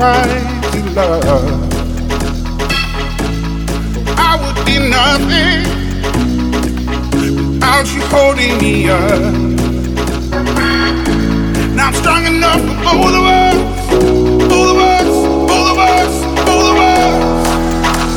[0.00, 1.74] Unrequited love.
[4.16, 5.64] I would be nothing
[7.10, 9.32] without you holding me up.
[11.74, 13.56] Now I'm strong enough for both of us,
[14.48, 15.08] both of us,
[15.50, 16.14] both of us,
[16.46, 16.78] both of.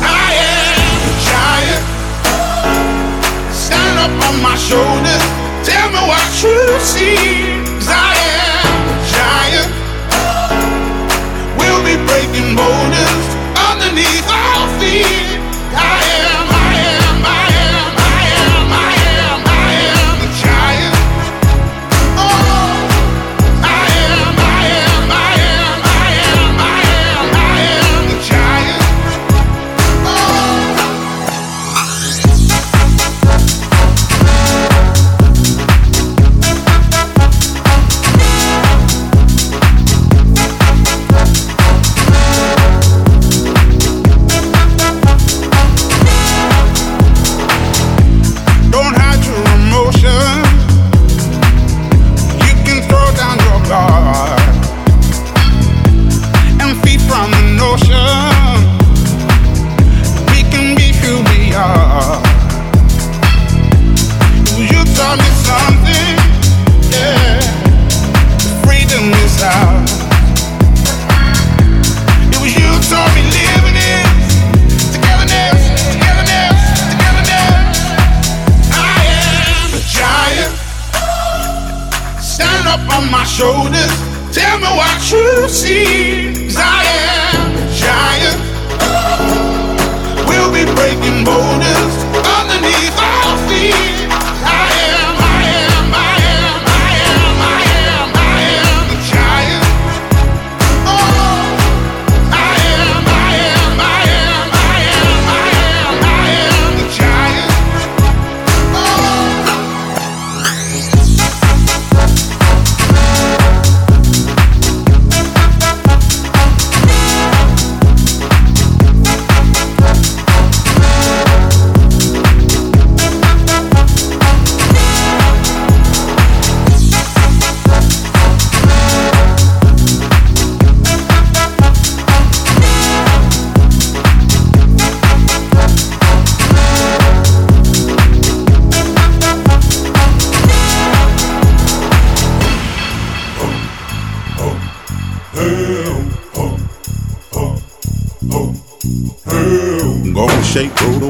[0.02, 1.84] I am a giant.
[3.52, 5.24] Stand up on my shoulders.
[5.66, 7.62] Tell me what you see.
[7.88, 8.21] I
[12.12, 14.31] breaking boulders underneath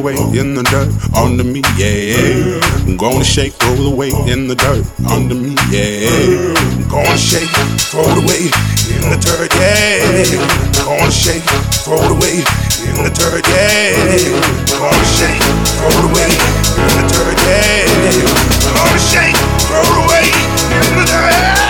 [0.03, 2.59] away in the dirt under me, yeah.
[2.83, 6.11] I'm gonna shake, roll away in the dirt under me, yeah.
[6.59, 7.49] I'm gonna shake,
[7.87, 8.51] throw it away
[8.91, 10.03] in the dirt, yeah.
[10.83, 11.47] I'm gonna shake,
[11.87, 12.43] throw it away
[12.83, 13.95] in the dirt, yeah.
[13.95, 15.39] I'm gonna shake,
[15.79, 16.35] throw it away
[16.83, 17.87] in the dirt, yeah.
[18.67, 19.39] I'm gonna shake,
[19.71, 20.27] throw it away
[20.83, 21.62] in the dirt.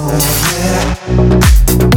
[0.00, 1.89] No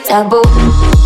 [0.00, 0.99] be taboo.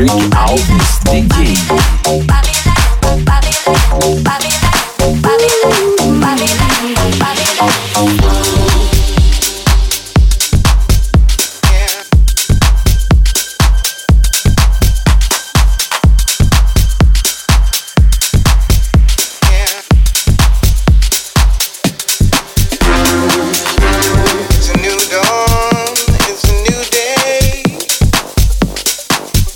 [0.00, 0.39] Take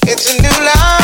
[0.07, 1.04] It's a new life.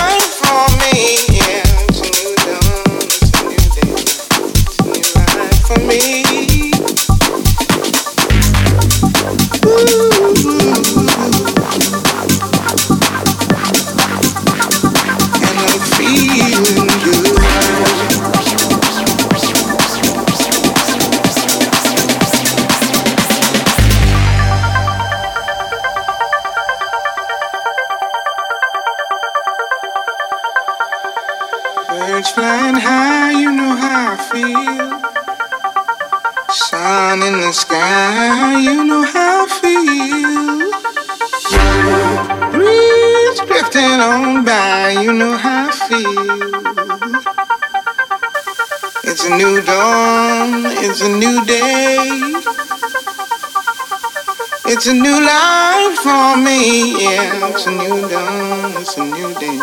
[57.11, 59.59] yeah, it's a new dawn, it's a new day,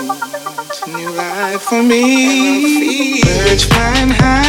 [0.68, 3.22] it's a new life for me.
[3.22, 4.47] Birds flying high.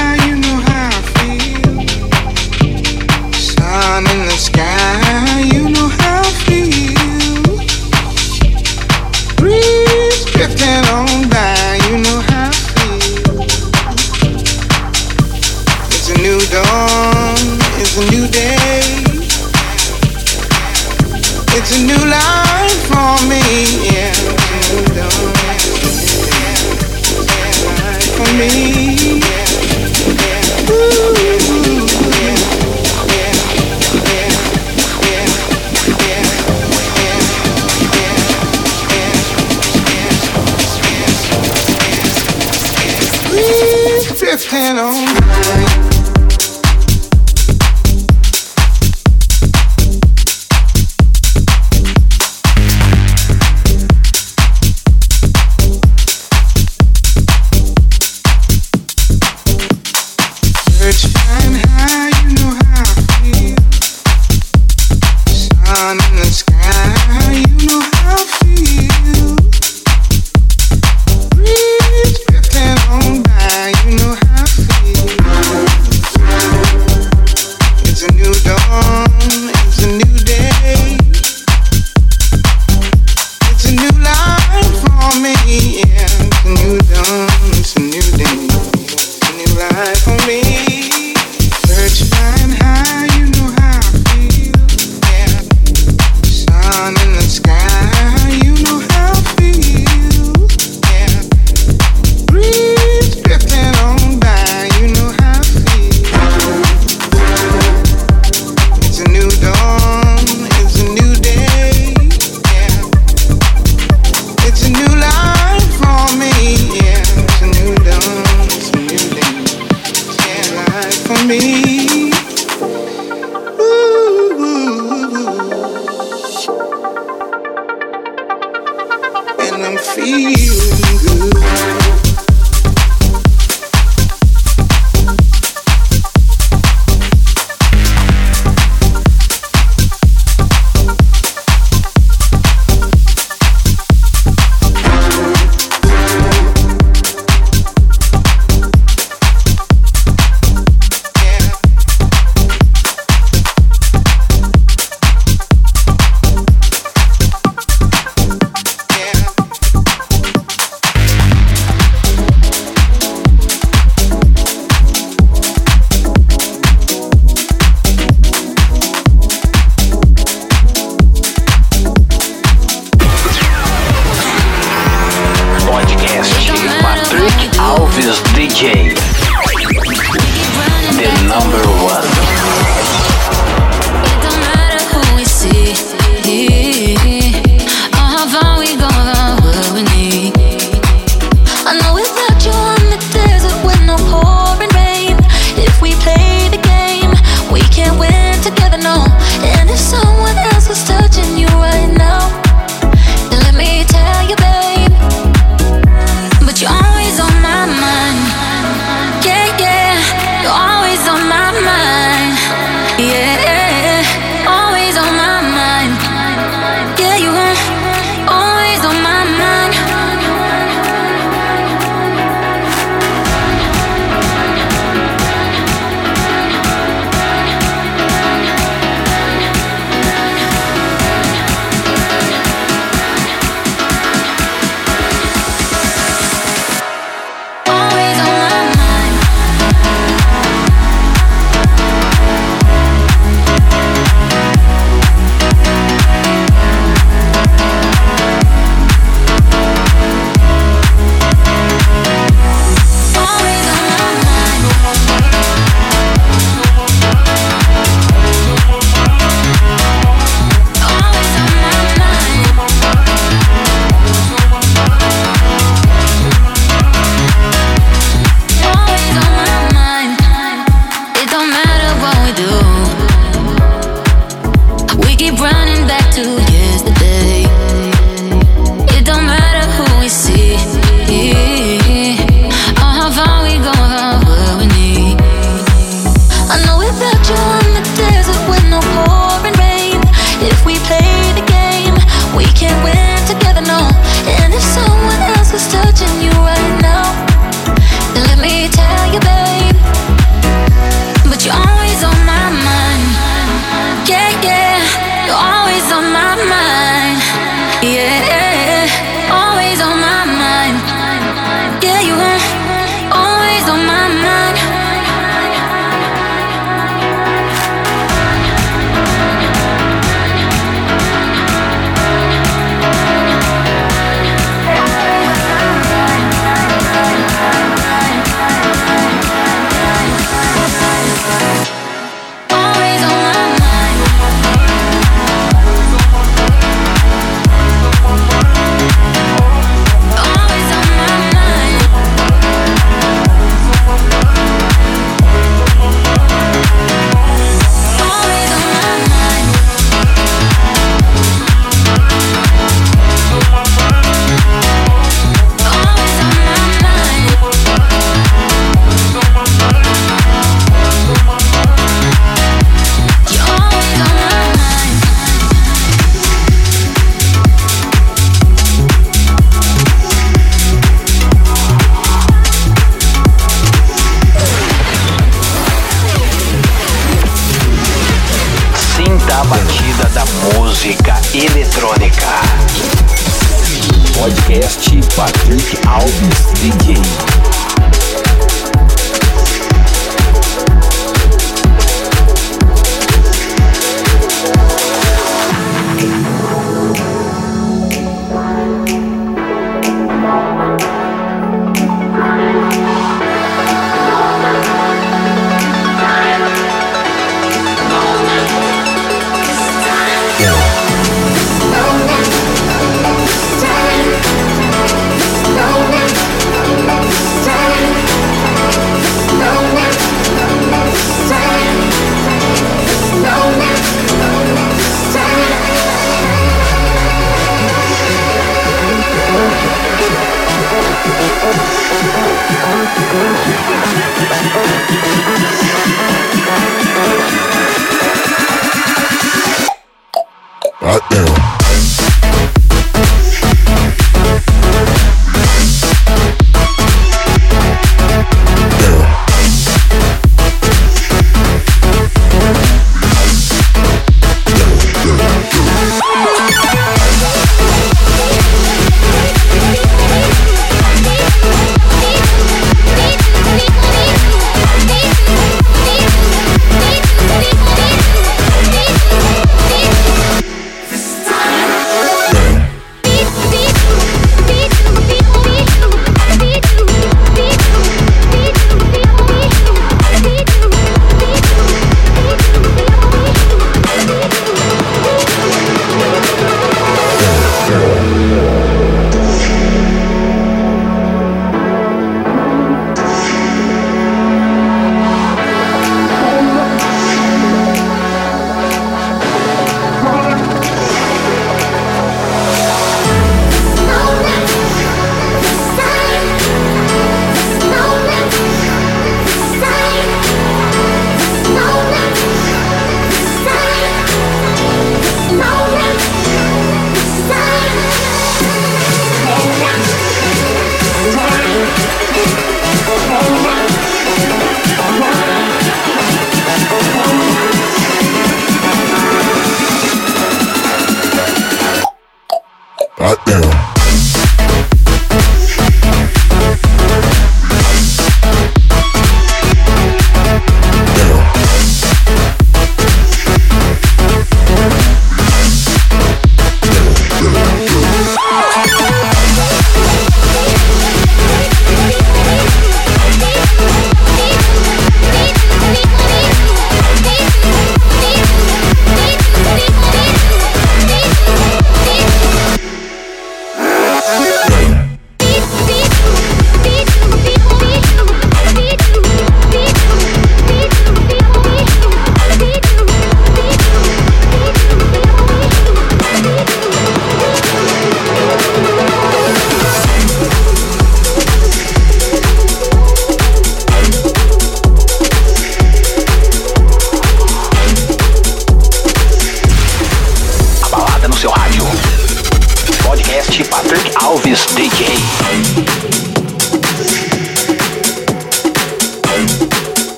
[384.80, 387.57] Patrick Alves DJ.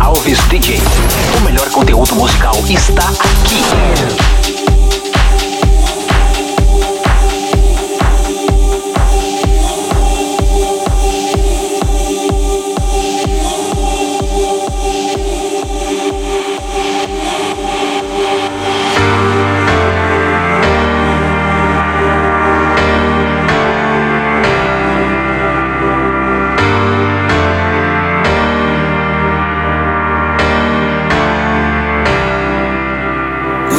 [0.00, 0.80] Alves DJ.
[1.38, 4.53] O melhor conteúdo musical está aqui.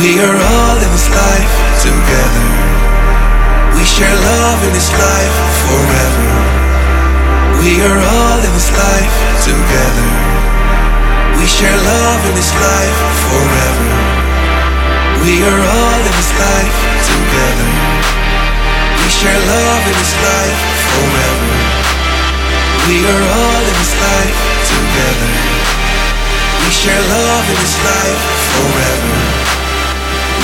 [0.05, 2.47] We are all in this life together.
[3.73, 6.29] We share love in this life forever.
[7.57, 10.09] We are all in this life together.
[11.41, 13.89] We share love in this life forever.
[15.25, 16.77] We are all in this life
[17.09, 17.71] together.
[19.01, 21.49] We share love in this life forever.
[22.85, 24.37] We are all in this life
[24.69, 25.33] together.
[26.61, 28.21] We share love in this life
[28.53, 29.24] forever.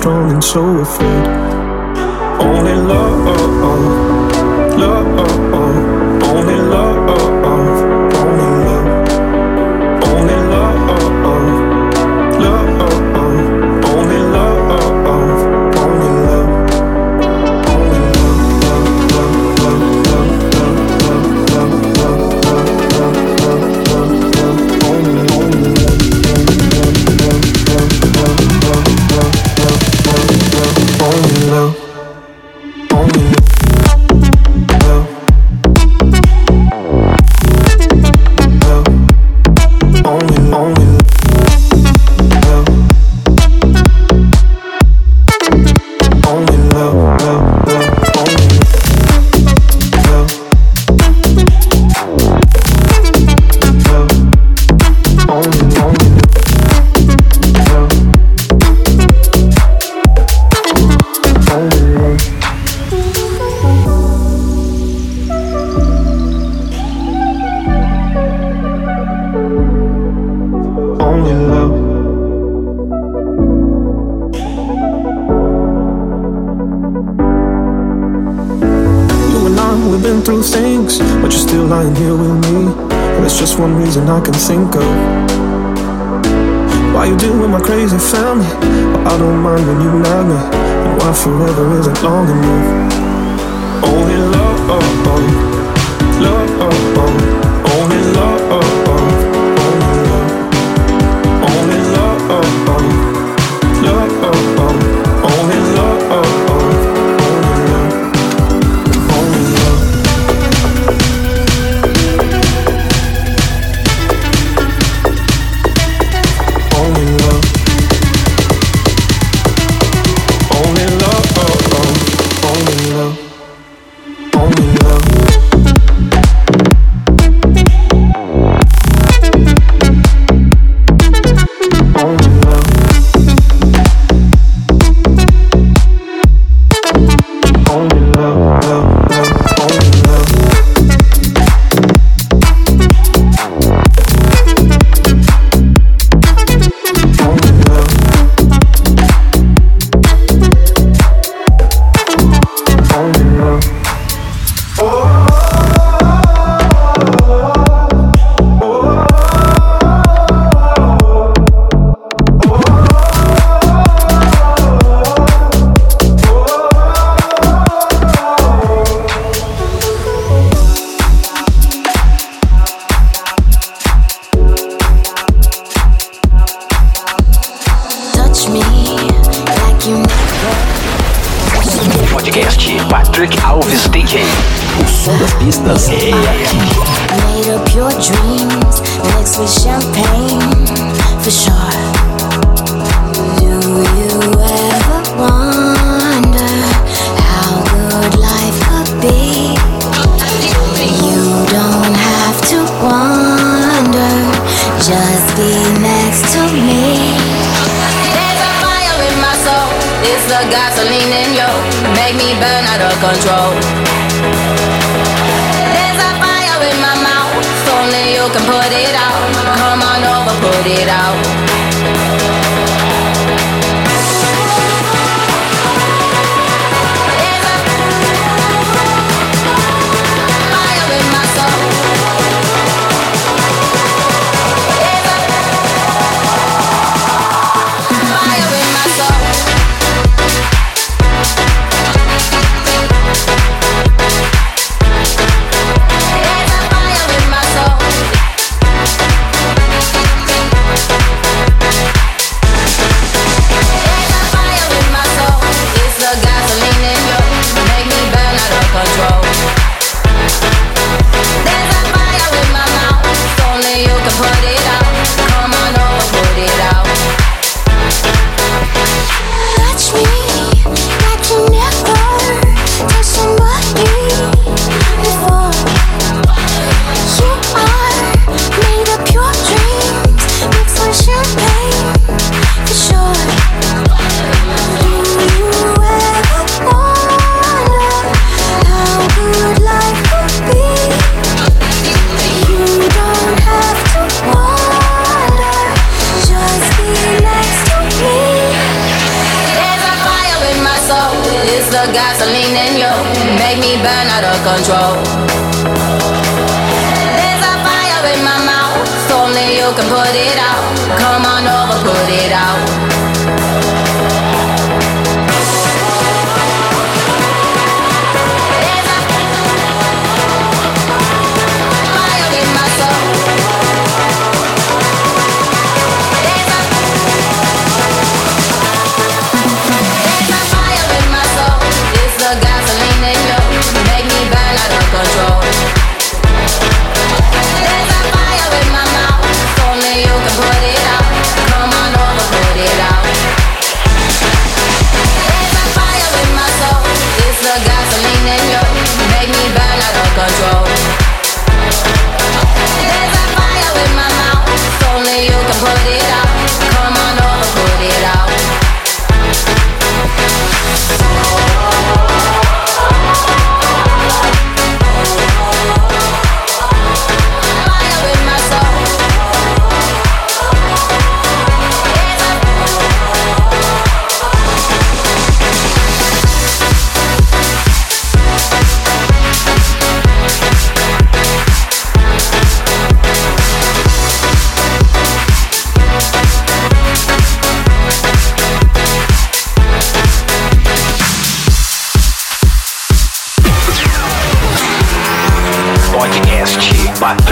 [0.00, 1.26] strong and so afraid?
[2.40, 2.79] Only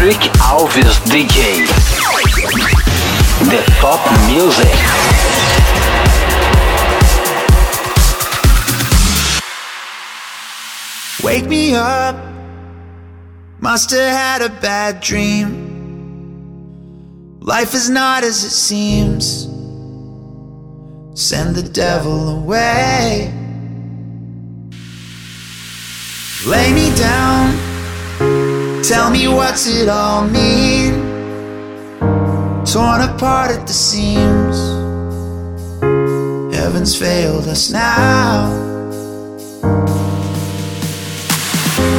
[0.09, 1.66] Patrick Alves DJ.
[3.50, 4.72] The Top Music.
[11.22, 12.16] Wake me up.
[13.61, 15.66] Must have had a bad dream.
[17.40, 19.42] Life is not as it seems.
[21.20, 23.30] Send the devil away.
[26.46, 27.78] Lay me down.
[28.89, 30.95] Tell me what's it all mean?
[32.64, 34.57] Torn apart at the seams.
[36.57, 38.49] Heaven's failed us now.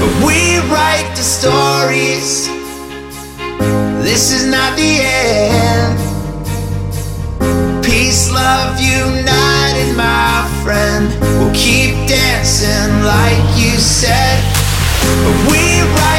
[0.02, 2.48] But we write the stories.
[4.04, 5.96] This is not the end.
[7.86, 11.08] Peace, love, united, my friend.
[11.38, 14.42] We'll keep dancing like you said.
[15.24, 15.62] But we
[15.96, 16.19] write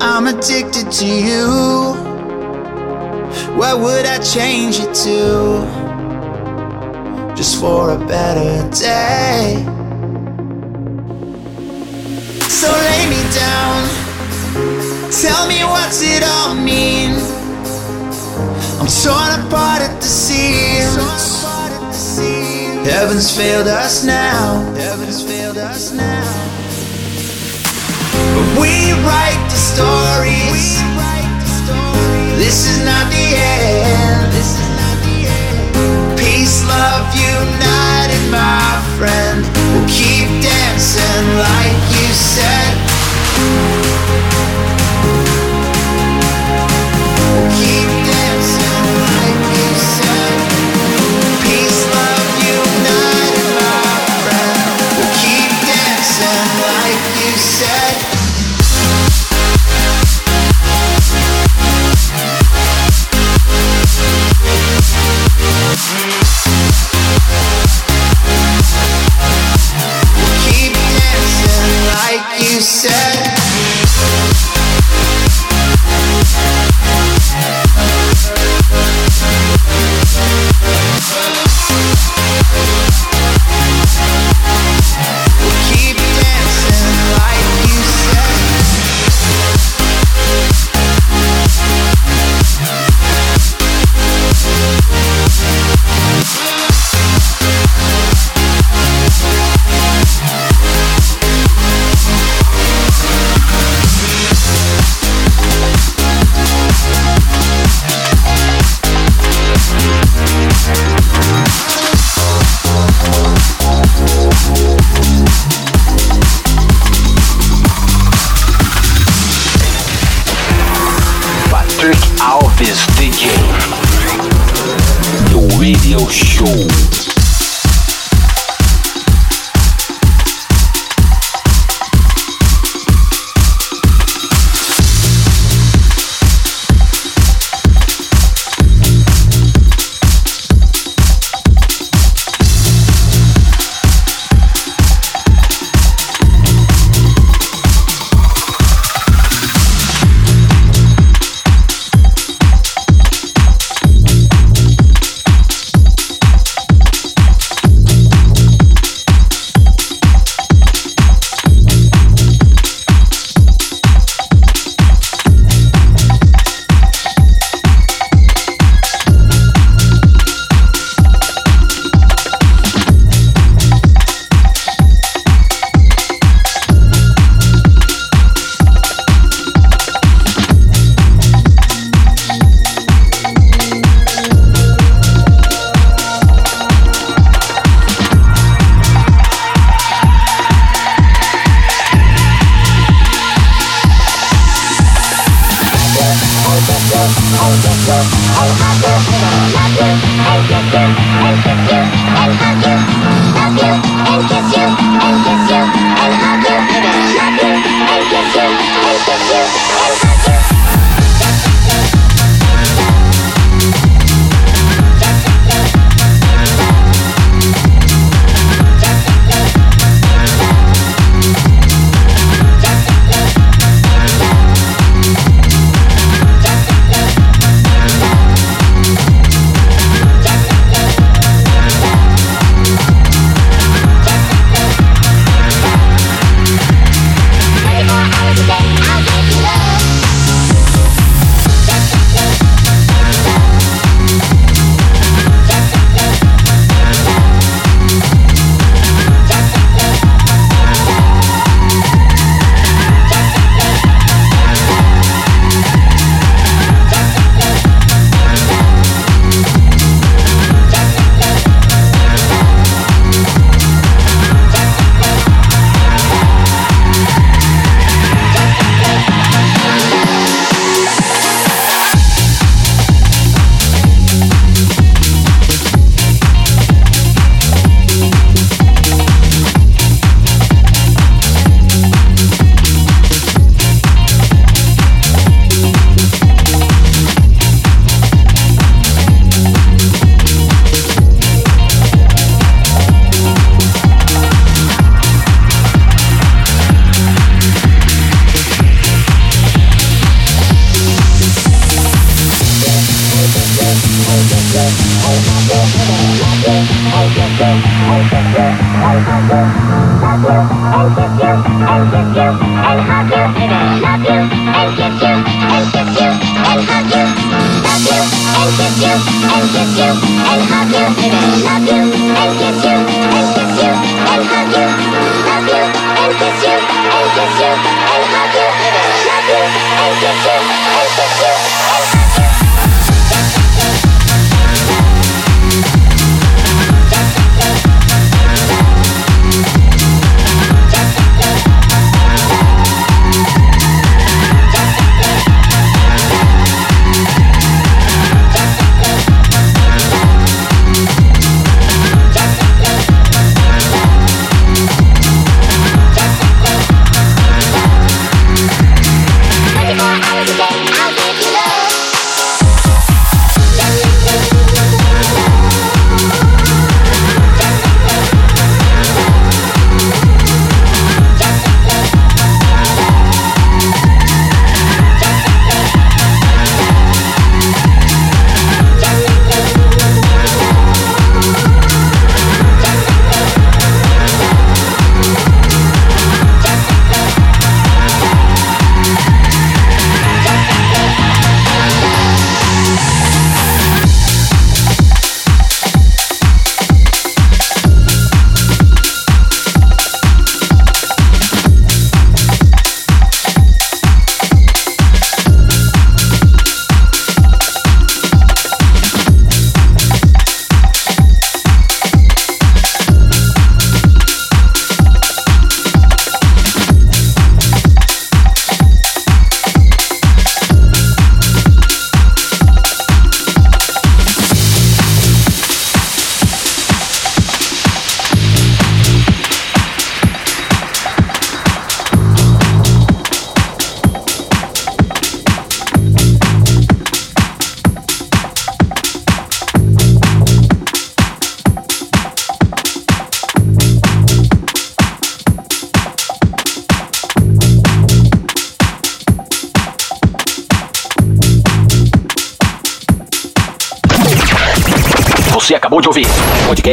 [0.00, 1.94] I'm addicted to you.
[3.56, 5.64] What would I change it to?
[7.34, 9.56] Just for a better day.
[12.48, 13.88] So lay me down.
[15.10, 17.12] Tell me what's it all mean?
[18.80, 21.44] I'm torn apart at the seams.
[22.86, 24.62] Heaven's failed us now.
[24.76, 26.63] Heaven's failed us now.
[28.64, 30.80] We write the stories.
[32.40, 34.32] This is not the end.
[36.16, 39.44] Peace, love, united, my friend.
[39.72, 42.72] We'll keep dancing like you said.